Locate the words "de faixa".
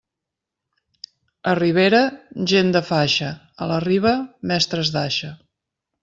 2.77-3.29